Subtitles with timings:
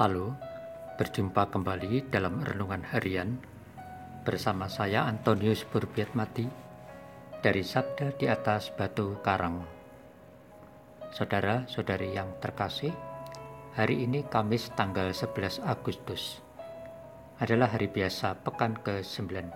[0.00, 0.32] Halo,
[0.96, 3.36] berjumpa kembali dalam renungan harian
[4.24, 6.48] bersama saya Antonius Burbiatmati
[7.44, 9.60] dari Sabda di atas Batu Karang.
[11.12, 12.96] Saudara-saudari yang terkasih,
[13.76, 16.40] hari ini Kamis tanggal 11 Agustus
[17.36, 19.52] adalah hari biasa pekan ke-19.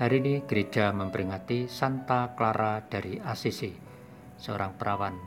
[0.00, 3.76] Hari ini gereja memperingati Santa Clara dari Assisi,
[4.40, 5.20] seorang perawan,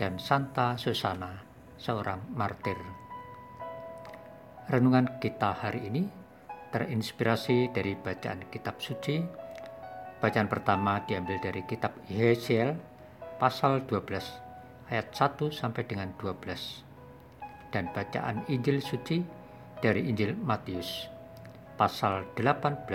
[0.00, 2.76] dan Santa Susana, seorang martir.
[4.70, 6.08] Renungan kita hari ini
[6.72, 9.20] terinspirasi dari bacaan kitab suci.
[10.18, 12.74] Bacaan pertama diambil dari kitab Yeskiel
[13.36, 19.20] pasal 12 ayat 1 sampai dengan 12 dan bacaan Injil suci
[19.82, 21.10] dari Injil Matius
[21.74, 22.86] pasal 18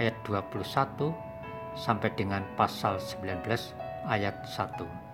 [0.00, 1.12] ayat 21
[1.76, 3.44] sampai dengan pasal 19
[4.08, 5.13] ayat 1.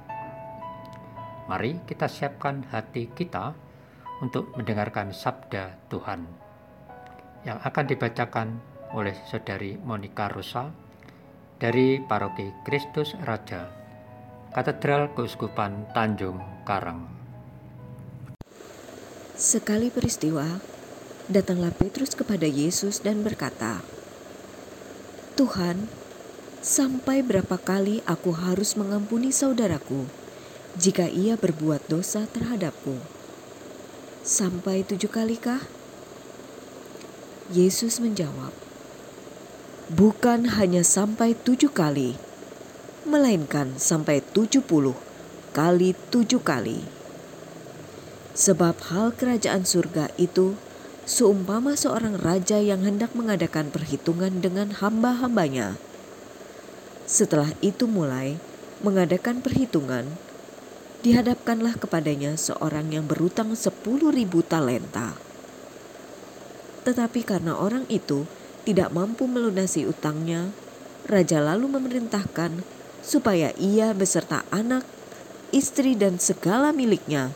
[1.46, 3.56] Mari kita siapkan hati kita
[4.20, 6.28] untuk mendengarkan sabda Tuhan
[7.48, 8.48] yang akan dibacakan
[8.92, 10.68] oleh Saudari Monica Rosa
[11.56, 13.68] dari Paroki Kristus Raja,
[14.52, 17.08] Katedral Keuskupan Tanjung Karang.
[19.40, 20.44] Sekali peristiwa,
[21.32, 23.80] datanglah Petrus kepada Yesus dan berkata,
[25.40, 25.88] "Tuhan,
[26.60, 30.19] sampai berapa kali aku harus mengampuni saudaraku?"
[30.80, 32.96] Jika ia berbuat dosa terhadapku.
[34.24, 35.60] Sampai tujuh kalikah?
[37.52, 38.56] Yesus menjawab,
[39.92, 42.16] Bukan hanya sampai tujuh kali,
[43.04, 44.96] melainkan sampai tujuh puluh
[45.50, 46.86] kali tujuh kali.
[48.38, 50.54] Sebab hal kerajaan surga itu
[51.10, 55.74] seumpama seorang raja yang hendak mengadakan perhitungan dengan hamba-hambanya.
[57.10, 58.38] Setelah itu mulai
[58.86, 60.06] mengadakan perhitungan,
[61.00, 65.16] dihadapkanlah kepadanya seorang yang berutang sepuluh ribu talenta.
[66.84, 68.28] Tetapi karena orang itu
[68.68, 70.52] tidak mampu melunasi utangnya,
[71.08, 72.60] raja lalu memerintahkan
[73.00, 74.84] supaya ia beserta anak,
[75.52, 77.32] istri, dan segala miliknya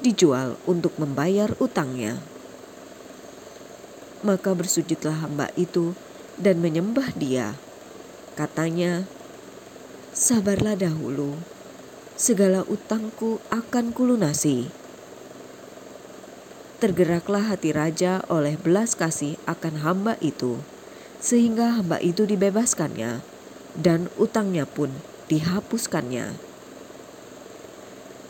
[0.00, 2.20] dijual untuk membayar utangnya.
[4.24, 5.92] Maka bersujudlah hamba itu
[6.40, 7.56] dan menyembah dia.
[8.36, 9.04] Katanya,
[10.16, 11.55] "Sabarlah dahulu."
[12.16, 14.72] Segala utangku akan kulunasi.
[16.80, 20.56] Tergeraklah hati raja oleh belas kasih akan hamba itu,
[21.20, 23.20] sehingga hamba itu dibebaskannya,
[23.76, 24.88] dan utangnya pun
[25.28, 26.32] dihapuskannya.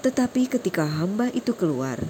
[0.02, 2.02] Tetapi ketika hamba itu keluar,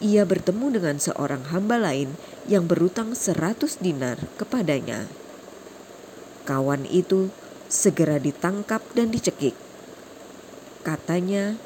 [0.00, 2.16] ia bertemu dengan seorang hamba lain
[2.48, 5.04] yang berutang seratus dinar kepadanya.
[6.48, 7.28] Kawan itu
[7.68, 9.52] segera ditangkap dan dicekik
[10.80, 11.60] Katanya,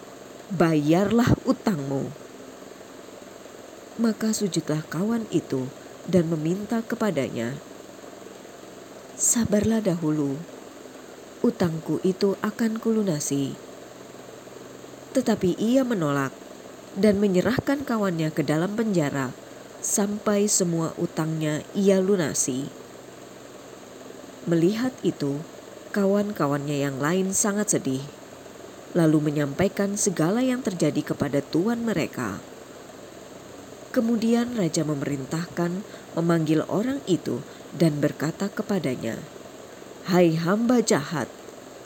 [0.51, 2.11] bayarlah utangmu.
[3.95, 5.71] Maka sujudlah kawan itu
[6.11, 7.55] dan meminta kepadanya,
[9.15, 10.35] Sabarlah dahulu,
[11.47, 13.55] utangku itu akan kulunasi.
[15.15, 16.35] Tetapi ia menolak
[16.99, 19.31] dan menyerahkan kawannya ke dalam penjara
[19.79, 22.67] sampai semua utangnya ia lunasi.
[24.51, 25.39] Melihat itu,
[25.95, 28.03] kawan-kawannya yang lain sangat sedih
[28.94, 32.38] lalu menyampaikan segala yang terjadi kepada tuan mereka.
[33.91, 35.82] Kemudian raja memerintahkan
[36.19, 37.43] memanggil orang itu
[37.75, 39.19] dan berkata kepadanya,
[40.10, 41.31] "Hai hamba jahat,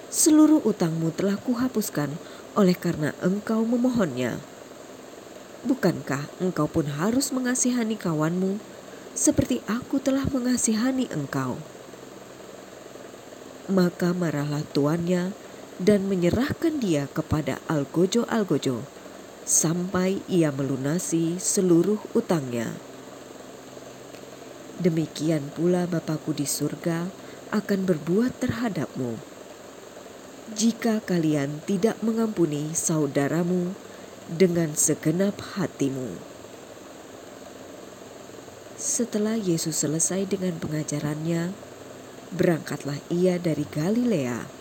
[0.09, 2.13] seluruh utangmu telah kuhapuskan
[2.57, 4.41] oleh karena engkau memohonnya.
[5.69, 8.57] Bukankah engkau pun harus mengasihani kawanmu
[9.13, 11.61] seperti aku telah mengasihani engkau?"
[13.69, 15.37] Maka marahlah tuannya
[15.79, 18.83] dan menyerahkan dia kepada Algojo-Algojo
[19.47, 22.75] sampai ia melunasi seluruh utangnya.
[24.79, 27.11] Demikian pula Bapakku di surga
[27.55, 29.19] akan berbuat terhadapmu.
[30.55, 33.75] Jika kalian tidak mengampuni saudaramu
[34.29, 36.19] dengan segenap hatimu.
[38.79, 41.51] Setelah Yesus selesai dengan pengajarannya,
[42.31, 44.58] berangkatlah ia dari Galilea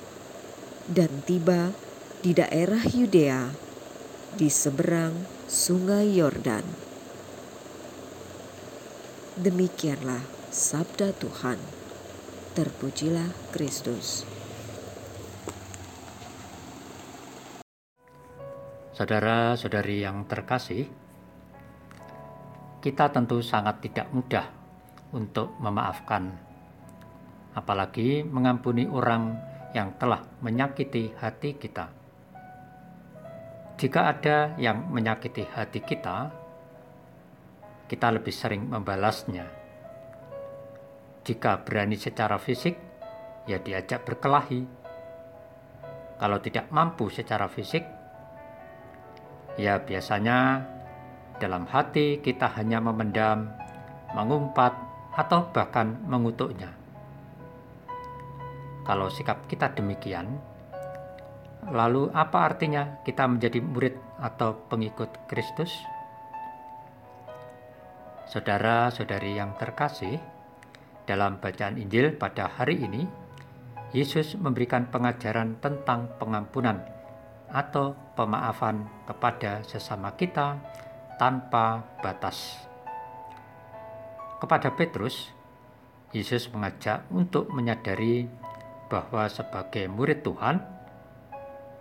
[0.88, 1.76] dan tiba
[2.24, 3.52] di daerah Yudea
[4.40, 5.12] di seberang
[5.48, 6.64] Sungai Yordan.
[9.36, 11.60] Demikianlah sabda Tuhan.
[12.56, 14.26] Terpujilah Kristus.
[18.98, 20.90] Saudara-saudari yang terkasih,
[22.82, 24.50] kita tentu sangat tidak mudah
[25.14, 26.34] untuk memaafkan,
[27.54, 29.38] apalagi mengampuni orang
[29.76, 31.88] yang telah menyakiti hati kita.
[33.78, 36.34] jika ada yang menyakiti hati kita,
[37.86, 39.46] kita lebih sering membalasnya.
[41.22, 42.74] Jika berani secara fisik,
[43.46, 44.66] ya diajak berkelahi.
[46.18, 47.86] Kalau tidak mampu secara fisik,
[49.62, 50.66] ya biasanya
[51.38, 53.54] dalam hati kita hanya memendam,
[54.18, 54.74] mengumpat,
[55.18, 56.77] atau bahkan mengutuknya.
[58.88, 60.40] Kalau sikap kita demikian,
[61.76, 65.76] lalu apa artinya kita menjadi murid atau pengikut Kristus?
[68.32, 70.24] Saudara-saudari yang terkasih,
[71.04, 73.04] dalam bacaan Injil pada hari ini,
[73.92, 76.80] Yesus memberikan pengajaran tentang pengampunan
[77.52, 80.60] atau pemaafan kepada sesama kita
[81.20, 82.56] tanpa batas.
[84.40, 85.32] Kepada Petrus,
[86.16, 88.28] Yesus mengajak untuk menyadari
[88.88, 90.64] bahwa sebagai murid Tuhan,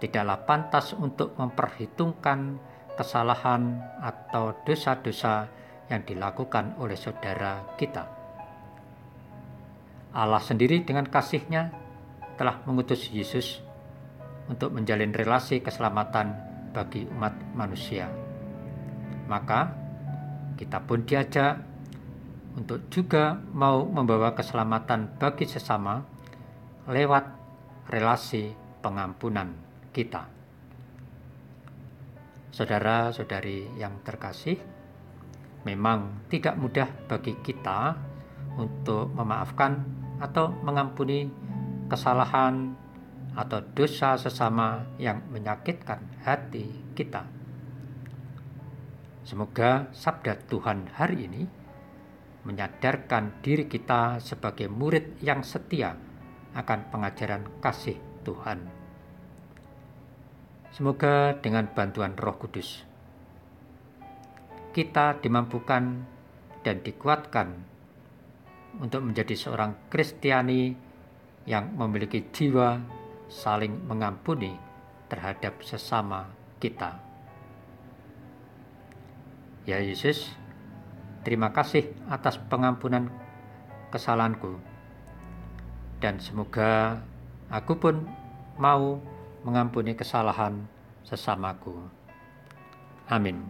[0.02, 2.58] tidaklah pantas untuk memperhitungkan
[2.98, 5.48] kesalahan atau dosa-dosa
[5.86, 8.04] yang dilakukan oleh saudara kita.
[10.16, 11.70] Allah sendiri dengan kasihnya
[12.40, 13.60] telah mengutus Yesus
[14.48, 16.32] untuk menjalin relasi keselamatan
[16.72, 18.08] bagi umat manusia.
[19.28, 19.72] Maka
[20.56, 21.60] kita pun diajak
[22.56, 26.15] untuk juga mau membawa keselamatan bagi sesama
[26.86, 27.26] lewat
[27.90, 29.50] relasi pengampunan
[29.90, 30.30] kita.
[32.54, 34.56] Saudara-saudari yang terkasih,
[35.66, 37.98] memang tidak mudah bagi kita
[38.54, 39.82] untuk memaafkan
[40.22, 41.26] atau mengampuni
[41.90, 42.72] kesalahan
[43.36, 47.26] atau dosa sesama yang menyakitkan hati kita.
[49.26, 51.42] Semoga sabda Tuhan hari ini
[52.46, 56.05] menyadarkan diri kita sebagai murid yang setia
[56.56, 58.64] akan pengajaran kasih Tuhan.
[60.72, 62.96] Semoga dengan bantuan Roh Kudus
[64.76, 66.04] kita dimampukan
[66.60, 67.48] dan dikuatkan
[68.76, 70.76] untuk menjadi seorang Kristiani
[71.48, 72.76] yang memiliki jiwa
[73.32, 74.52] saling mengampuni
[75.08, 76.28] terhadap sesama
[76.60, 77.00] kita.
[79.64, 80.28] Ya Yesus,
[81.24, 83.08] terima kasih atas pengampunan
[83.88, 84.75] kesalahanku.
[86.02, 87.00] Dan semoga
[87.48, 88.04] aku pun
[88.60, 88.98] mau
[89.46, 90.66] mengampuni kesalahan
[91.06, 91.78] sesamaku.
[93.06, 93.46] Amin.